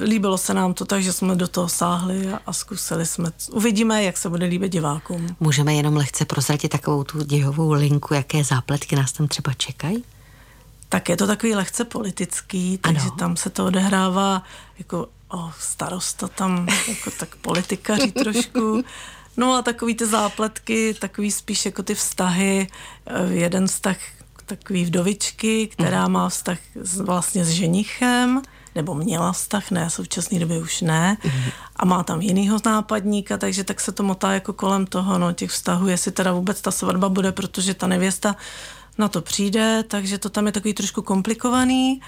líbilo 0.00 0.38
se 0.38 0.54
nám 0.54 0.74
to, 0.74 0.84
takže 0.84 1.12
jsme 1.12 1.36
do 1.36 1.48
toho 1.48 1.68
sáhli 1.68 2.32
a, 2.32 2.40
a 2.46 2.52
zkusili 2.52 3.06
jsme. 3.06 3.30
Uvidíme, 3.50 4.04
jak 4.04 4.16
se 4.16 4.28
bude 4.28 4.46
líbit 4.46 4.72
divákům. 4.72 5.36
Můžeme 5.40 5.74
jenom 5.74 5.96
lehce 5.96 6.24
prozradit 6.24 6.72
takovou 6.72 7.04
tu 7.04 7.24
dějovou 7.24 7.72
linku, 7.72 8.14
jaké 8.14 8.44
zápletky 8.44 8.96
nás 8.96 9.12
tam 9.12 9.28
třeba 9.28 9.52
čekají? 9.54 10.04
Tak 10.88 11.08
je 11.08 11.16
to 11.16 11.26
takový 11.26 11.54
lehce 11.54 11.84
politický, 11.84 12.78
takže 12.78 13.06
ano. 13.06 13.16
tam 13.16 13.36
se 13.36 13.50
to 13.50 13.66
odehrává 13.66 14.42
jako 14.78 15.08
o, 15.28 15.50
starosta 15.60 16.28
tam, 16.28 16.68
jako 16.88 17.10
tak 17.18 17.36
politikaří 17.36 18.12
trošku. 18.22 18.84
No 19.36 19.54
a 19.54 19.62
takový 19.62 19.94
ty 19.94 20.06
zápletky, 20.06 20.94
takový 20.94 21.30
spíš 21.30 21.66
jako 21.66 21.82
ty 21.82 21.94
vztahy, 21.94 22.68
eh, 23.06 23.32
jeden 23.32 23.66
vztah 23.66 23.96
takový 24.48 24.84
vdovičky, 24.84 25.66
která 25.66 26.02
mhm. 26.02 26.12
má 26.12 26.28
vztah 26.28 26.58
s, 26.74 27.00
vlastně 27.00 27.44
s 27.44 27.48
ženichem, 27.48 28.42
nebo 28.78 28.94
měla 28.94 29.32
vztah, 29.32 29.70
ne, 29.70 29.88
v 29.88 29.92
současné 29.92 30.38
době 30.38 30.58
už 30.58 30.80
ne, 30.80 31.16
a 31.76 31.84
má 31.84 32.02
tam 32.02 32.20
jinýho 32.20 32.58
nápadníka, 32.64 33.38
takže 33.38 33.64
tak 33.64 33.80
se 33.80 33.92
to 33.92 34.02
motá 34.02 34.32
jako 34.32 34.52
kolem 34.52 34.86
toho, 34.86 35.18
no, 35.18 35.32
těch 35.32 35.50
vztahů, 35.50 35.88
jestli 35.88 36.10
teda 36.10 36.32
vůbec 36.32 36.60
ta 36.60 36.70
svatba 36.70 37.08
bude, 37.08 37.32
protože 37.32 37.74
ta 37.74 37.86
nevěsta 37.86 38.36
na 38.98 39.08
to 39.08 39.20
přijde, 39.20 39.82
takže 39.88 40.18
to 40.18 40.28
tam 40.30 40.46
je 40.46 40.52
takový 40.52 40.74
trošku 40.74 41.02
komplikovaný 41.02 42.00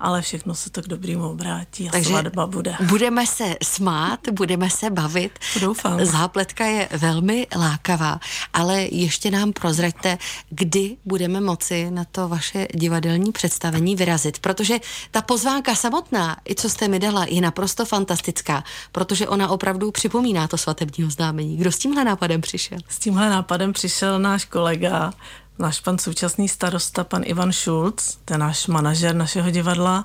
ale 0.00 0.22
všechno 0.22 0.54
se 0.54 0.70
to 0.70 0.82
k 0.82 0.88
dobrýmu 0.88 1.28
obrátí 1.30 1.88
a 1.88 1.92
Takže 1.92 2.08
svatba 2.08 2.46
bude. 2.46 2.76
budeme 2.88 3.26
se 3.26 3.56
smát, 3.62 4.20
budeme 4.32 4.70
se 4.70 4.90
bavit. 4.90 5.38
Doufám. 5.60 6.04
Zápletka 6.04 6.64
je 6.64 6.88
velmi 6.92 7.46
lákavá, 7.56 8.20
ale 8.52 8.82
ještě 8.82 9.30
nám 9.30 9.52
prozraďte, 9.52 10.18
kdy 10.50 10.96
budeme 11.04 11.40
moci 11.40 11.90
na 11.90 12.04
to 12.04 12.28
vaše 12.28 12.66
divadelní 12.74 13.32
představení 13.32 13.96
vyrazit, 13.96 14.38
protože 14.38 14.78
ta 15.10 15.22
pozvánka 15.22 15.74
samotná, 15.74 16.36
i 16.48 16.54
co 16.54 16.68
jste 16.68 16.88
mi 16.88 16.98
dala, 16.98 17.26
je 17.28 17.40
naprosto 17.40 17.84
fantastická, 17.84 18.64
protože 18.92 19.28
ona 19.28 19.48
opravdu 19.48 19.90
připomíná 19.90 20.48
to 20.48 20.58
svatební 20.58 21.04
oznámení. 21.04 21.56
Kdo 21.56 21.72
s 21.72 21.78
tímhle 21.78 22.04
nápadem 22.04 22.40
přišel? 22.40 22.78
S 22.88 22.98
tímhle 22.98 23.30
nápadem 23.30 23.72
přišel 23.72 24.18
náš 24.18 24.44
kolega, 24.44 25.12
náš 25.58 25.80
pan 25.80 25.98
současný 25.98 26.48
starosta, 26.48 27.04
pan 27.04 27.22
Ivan 27.24 27.52
Schulz, 27.52 28.18
ten 28.24 28.40
náš 28.40 28.66
manažer 28.66 29.14
našeho 29.14 29.50
divadla 29.50 30.04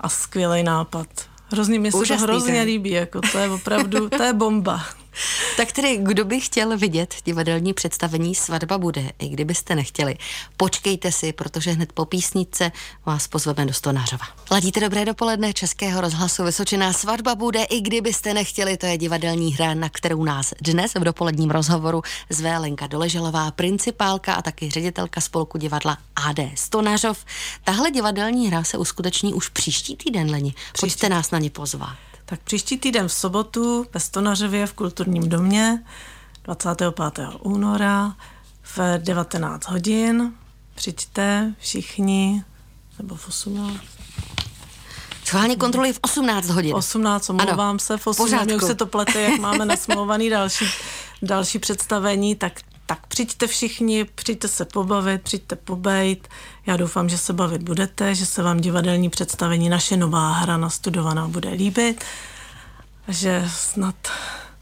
a 0.00 0.08
skvělý 0.08 0.62
nápad. 0.62 1.06
Hrozně 1.52 1.78
mi 1.78 1.92
se 1.92 1.98
to 2.08 2.16
hrozně 2.16 2.62
líbí, 2.62 2.90
jako 2.90 3.20
to 3.32 3.38
je 3.38 3.50
opravdu, 3.50 4.08
to 4.08 4.22
je 4.22 4.32
bomba. 4.32 4.84
Tak 5.56 5.72
tedy, 5.72 5.98
kdo 6.02 6.24
by 6.24 6.40
chtěl 6.40 6.78
vidět 6.78 7.14
divadelní 7.24 7.74
představení 7.74 8.34
Svatba 8.34 8.78
bude, 8.78 9.10
i 9.18 9.28
kdybyste 9.28 9.74
nechtěli, 9.74 10.16
počkejte 10.56 11.12
si, 11.12 11.32
protože 11.32 11.70
hned 11.70 11.92
po 11.92 12.04
písničce 12.04 12.72
vás 13.06 13.28
pozveme 13.28 13.66
do 13.66 13.72
Stonářova. 13.72 14.24
Ladíte 14.50 14.80
dobré 14.80 15.04
dopoledne 15.04 15.52
Českého 15.52 16.00
rozhlasu 16.00 16.44
Vysočená 16.44 16.92
svatba 16.92 17.34
bude, 17.34 17.62
i 17.62 17.80
kdybyste 17.80 18.34
nechtěli, 18.34 18.76
to 18.76 18.86
je 18.86 18.98
divadelní 18.98 19.54
hra, 19.54 19.74
na 19.74 19.88
kterou 19.88 20.24
nás 20.24 20.54
dnes 20.60 20.94
v 20.94 21.04
dopoledním 21.04 21.50
rozhovoru 21.50 22.02
zve 22.30 22.58
Lenka 22.58 22.86
Doleželová, 22.86 23.50
principálka 23.50 24.34
a 24.34 24.42
taky 24.42 24.70
ředitelka 24.70 25.20
spolku 25.20 25.58
divadla 25.58 25.98
AD 26.16 26.36
Stonářov. 26.54 27.24
Tahle 27.64 27.90
divadelní 27.90 28.48
hra 28.48 28.64
se 28.64 28.78
uskuteční 28.78 29.34
už 29.34 29.48
příští 29.48 29.96
týden, 29.96 30.30
Leni. 30.30 30.54
Pojďte 30.80 31.08
nás 31.08 31.30
na 31.30 31.38
ně 31.38 31.50
pozvat. 31.50 31.96
Tak 32.28 32.40
příští 32.40 32.78
týden 32.78 33.08
v 33.08 33.12
sobotu 33.12 33.86
ve 33.94 34.00
Stonařově 34.00 34.66
v 34.66 34.72
Kulturním 34.72 35.28
domě 35.28 35.84
25. 36.44 36.94
února 37.40 38.16
v 38.62 38.78
19 38.98 39.68
hodin. 39.68 40.32
Přijďte 40.74 41.54
všichni, 41.58 42.44
nebo 42.98 43.14
v 43.14 43.28
18. 43.28 43.80
Schválně 45.24 45.56
kontroluji 45.56 45.92
v 45.92 45.98
18 46.02 46.48
hodin. 46.48 46.74
18, 46.74 47.30
omlouvám 47.30 47.70
ano, 47.70 47.78
se, 47.78 47.96
v 47.96 48.06
18, 48.06 48.52
už 48.52 48.62
se 48.62 48.74
to 48.74 48.86
plete, 48.86 49.20
jak 49.20 49.40
máme 49.40 49.64
nasmluvaný 49.64 50.30
další, 50.30 50.64
další 51.22 51.58
představení, 51.58 52.36
tak 52.36 52.60
tak 52.86 53.06
přijďte 53.06 53.46
všichni, 53.46 54.04
přijďte 54.04 54.48
se 54.48 54.64
pobavit, 54.64 55.22
přijďte 55.22 55.56
pobejt. 55.56 56.28
Já 56.66 56.76
doufám, 56.76 57.08
že 57.08 57.18
se 57.18 57.32
bavit 57.32 57.62
budete, 57.62 58.14
že 58.14 58.26
se 58.26 58.42
vám 58.42 58.60
divadelní 58.60 59.10
představení, 59.10 59.68
naše 59.68 59.96
nová 59.96 60.32
hra 60.32 60.56
nastudovaná 60.56 61.28
bude 61.28 61.50
líbit, 61.50 62.04
že 63.08 63.44
snad 63.48 63.94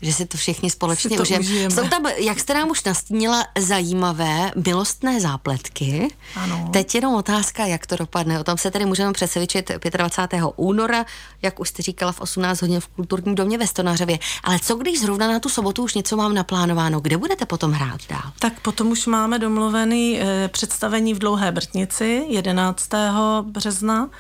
že 0.05 0.13
si 0.13 0.27
to 0.27 0.39
všichni 0.39 0.71
společně 0.71 1.21
užijeme. 1.21 1.75
Jsou 1.75 1.89
tam, 1.89 2.07
jak 2.17 2.41
jste 2.41 2.55
nám 2.55 2.71
už 2.71 2.85
nastínila, 2.85 3.47
zajímavé 3.59 4.51
milostné 4.67 5.21
zápletky. 5.21 6.09
Ano. 6.37 6.69
Teď 6.73 6.95
jenom 6.95 7.15
otázka, 7.15 7.67
jak 7.67 7.87
to 7.87 7.97
dopadne. 7.97 8.41
O 8.41 8.45
tom 8.45 8.59
se 8.59 8.71
tady 8.71 8.87
můžeme 8.87 9.13
přesvědčit 9.13 9.71
25. 9.91 10.43
února, 10.57 11.05
jak 11.43 11.61
už 11.61 11.69
jste 11.69 11.83
říkala, 11.83 12.13
v 12.13 12.21
18 12.21 12.63
hodin 12.63 12.81
v 12.81 12.87
kulturním 12.87 13.35
domě 13.35 13.59
ve 13.59 13.67
Stonářově. 13.67 14.19
Ale 14.45 14.59
co 14.59 14.75
když 14.75 15.01
zrovna 15.01 15.29
na 15.29 15.41
tu 15.41 15.49
sobotu 15.49 15.83
už 15.83 15.95
něco 15.95 16.17
mám 16.17 16.35
naplánováno? 16.35 17.01
Kde 17.01 17.17
budete 17.17 17.47
potom 17.47 17.73
hrát 17.73 18.01
dál? 18.09 18.33
Tak 18.39 18.61
potom 18.61 18.91
už 18.91 19.07
máme 19.07 19.39
domluvený 19.39 20.21
e, 20.21 20.49
představení 20.49 21.15
v 21.15 21.19
Dlouhé 21.19 21.53
Brtnici 21.53 22.27
11. 22.29 22.89
března 23.43 24.11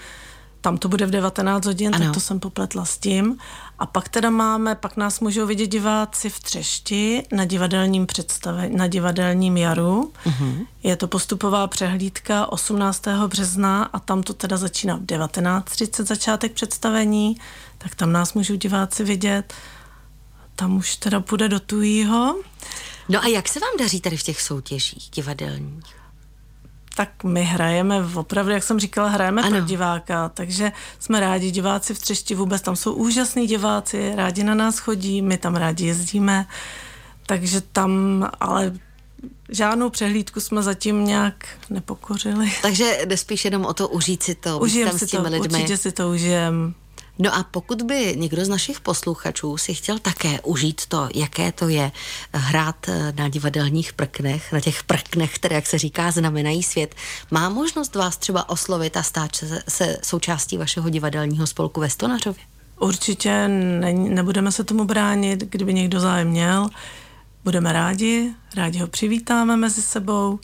tam 0.64 0.78
to 0.78 0.88
bude 0.88 1.06
v 1.06 1.10
19 1.10 1.66
hodin, 1.66 1.94
ano. 1.94 2.04
tak 2.04 2.14
to 2.14 2.20
jsem 2.20 2.40
popletla 2.40 2.84
s 2.84 2.98
tím. 2.98 3.38
A 3.78 3.86
pak 3.86 4.08
teda 4.08 4.30
máme, 4.30 4.74
pak 4.74 4.96
nás 4.96 5.20
můžou 5.20 5.46
vidět 5.46 5.66
diváci 5.66 6.30
v 6.30 6.40
Třešti 6.40 7.22
na 7.32 7.44
divadelním 7.44 8.06
představení, 8.06 8.76
na 8.76 8.86
divadelním 8.86 9.56
jaru. 9.56 10.12
Uh-huh. 10.26 10.66
Je 10.82 10.96
to 10.96 11.08
postupová 11.08 11.66
přehlídka 11.66 12.52
18. 12.52 13.02
března 13.26 13.84
a 13.84 13.98
tam 13.98 14.22
to 14.22 14.32
teda 14.34 14.56
začíná 14.56 14.96
v 14.96 15.00
19.30 15.00 16.04
začátek 16.04 16.52
představení, 16.52 17.36
tak 17.78 17.94
tam 17.94 18.12
nás 18.12 18.34
můžou 18.34 18.54
diváci 18.54 19.04
vidět. 19.04 19.54
Tam 20.56 20.76
už 20.76 20.96
teda 20.96 21.20
půjde 21.20 21.48
do 21.48 21.60
tujího. 21.60 22.36
No 23.08 23.24
a 23.24 23.26
jak 23.26 23.48
se 23.48 23.60
vám 23.60 23.72
daří 23.78 24.00
tady 24.00 24.16
v 24.16 24.22
těch 24.22 24.42
soutěžích 24.42 25.10
divadelních? 25.14 26.03
Tak 26.96 27.24
my 27.24 27.42
hrajeme 27.42 28.04
opravdu, 28.14 28.52
jak 28.52 28.62
jsem 28.62 28.80
říkala, 28.80 29.08
hrajeme 29.08 29.42
ano. 29.42 29.50
pro 29.50 29.66
diváka, 29.66 30.28
takže 30.28 30.72
jsme 30.98 31.20
rádi, 31.20 31.50
diváci 31.50 31.94
v 31.94 31.98
Třešti 31.98 32.34
vůbec, 32.34 32.62
tam 32.62 32.76
jsou 32.76 32.92
úžasní 32.92 33.46
diváci, 33.46 34.12
rádi 34.14 34.44
na 34.44 34.54
nás 34.54 34.78
chodí, 34.78 35.22
my 35.22 35.38
tam 35.38 35.56
rádi 35.56 35.86
jezdíme, 35.86 36.46
takže 37.26 37.60
tam 37.60 37.90
ale 38.40 38.72
žádnou 39.48 39.90
přehlídku 39.90 40.40
jsme 40.40 40.62
zatím 40.62 41.04
nějak 41.04 41.46
nepokořili. 41.70 42.52
Takže 42.62 42.98
jde 43.04 43.16
spíš 43.16 43.44
jenom 43.44 43.64
o 43.64 43.74
to 43.74 43.88
užít 43.88 44.22
si 44.22 44.34
to, 44.34 44.58
Užijem 44.58 44.98
si 44.98 45.06
s 45.06 45.10
těmi 45.10 45.24
to, 45.24 45.30
lidmi. 45.30 45.58
určitě 45.58 45.76
si 45.76 45.92
to 45.92 46.10
užijem. 46.10 46.74
No 47.18 47.34
a 47.34 47.42
pokud 47.42 47.82
by 47.82 48.14
někdo 48.16 48.44
z 48.44 48.48
našich 48.48 48.80
posluchačů 48.80 49.56
si 49.56 49.74
chtěl 49.74 49.98
také 49.98 50.40
užít 50.40 50.86
to, 50.86 51.08
jaké 51.14 51.52
to 51.52 51.68
je 51.68 51.92
hrát 52.32 52.88
eh, 52.88 53.12
na 53.16 53.28
divadelních 53.28 53.92
prknech, 53.92 54.52
na 54.52 54.60
těch 54.60 54.84
prknech, 54.84 55.34
které, 55.34 55.56
jak 55.56 55.66
se 55.66 55.78
říká, 55.78 56.10
znamenají 56.10 56.62
svět, 56.62 56.94
má 57.30 57.48
možnost 57.48 57.94
vás 57.94 58.16
třeba 58.16 58.48
oslovit 58.48 58.96
a 58.96 59.02
stát 59.02 59.36
se, 59.36 59.62
se 59.68 59.98
součástí 60.02 60.56
vašeho 60.56 60.90
divadelního 60.90 61.46
spolku 61.46 61.80
ve 61.80 61.90
Stonařově? 61.90 62.44
Určitě 62.80 63.48
ne, 63.48 63.92
nebudeme 63.92 64.52
se 64.52 64.64
tomu 64.64 64.84
bránit, 64.84 65.40
kdyby 65.40 65.74
někdo 65.74 66.00
zájem 66.00 66.28
měl. 66.28 66.68
Budeme 67.44 67.72
rádi, 67.72 68.34
rádi 68.56 68.78
ho 68.78 68.86
přivítáme 68.86 69.56
mezi 69.56 69.82
sebou, 69.82 70.38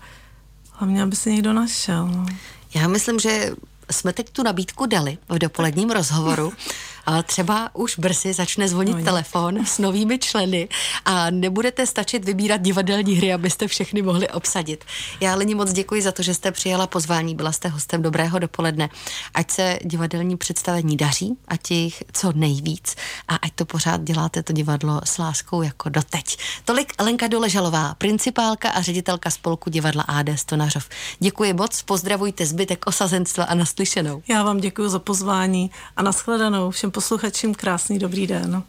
hlavně, 0.73 1.03
aby 1.03 1.17
se 1.17 1.31
někdo 1.31 1.53
našel. 1.53 2.07
No. 2.07 2.27
Já 2.75 2.89
myslím, 2.89 3.19
že 3.19 3.51
jsme 3.91 4.13
teď 4.13 4.31
tu 4.31 4.43
nabídku 4.43 4.87
dali 4.87 5.19
v 5.29 5.39
dopoledním 5.39 5.91
rozhovoru. 5.91 6.53
Ale 7.07 7.23
třeba 7.23 7.71
už 7.75 7.99
brzy 7.99 8.33
začne 8.33 8.69
zvonit 8.69 8.97
no, 8.97 9.05
telefon 9.05 9.67
s 9.67 9.79
novými 9.79 10.19
členy 10.19 10.69
a 11.05 11.31
nebudete 11.31 11.87
stačit 11.87 12.25
vybírat 12.25 12.57
divadelní 12.57 13.15
hry, 13.15 13.33
abyste 13.33 13.69
všechny 13.69 14.03
mohli 14.03 14.29
obsadit. 14.29 14.85
Já 15.21 15.35
Leni 15.35 15.55
moc 15.55 15.73
děkuji 15.73 16.03
za 16.03 16.13
to, 16.13 16.23
že 16.23 16.35
jste 16.35 16.53
přijala 16.53 16.87
pozvání, 16.87 17.35
byla 17.35 17.53
jste 17.53 17.69
hostem 17.69 18.03
Dobrého 18.03 18.39
dopoledne. 18.39 18.89
Ať 19.35 19.51
se 19.51 19.79
divadelní 19.85 20.37
představení 20.37 20.97
daří, 20.97 21.37
ať 21.49 21.71
jich 21.71 22.03
co 22.13 22.33
nejvíc 22.33 22.97
a 23.29 23.37
ať 23.37 23.53
to 23.55 23.65
pořád 23.65 24.03
děláte 24.03 24.43
to 24.43 24.53
divadlo 24.53 25.01
s 25.05 25.19
láskou 25.19 25.63
jako 25.63 25.89
doteď. 25.89 26.37
Tolik 26.65 26.93
Lenka 27.03 27.27
Doležalová, 27.27 27.95
principálka 27.95 28.71
a 28.71 28.83
ředitelka 28.83 29.31
spolku 29.31 29.71
divadla 29.71 30.03
AD 30.03 30.27
Stonařov. 30.37 30.89
Děkuji 31.19 31.53
moc, 31.53 31.83
pozdravujte 31.83 32.47
zbytek 32.47 32.87
osazenstva 32.87 33.45
a 33.45 33.55
naslyšenou. 33.55 34.23
Já 34.29 34.43
vám 34.43 34.59
děkuji 34.59 34.89
za 34.89 34.99
pozvání 34.99 35.71
a 35.97 36.03
nashledanou 36.03 36.71
všem 36.71 36.91
posluchačům 37.01 37.55
krásný 37.55 37.99
dobrý 37.99 38.27
den. 38.27 38.63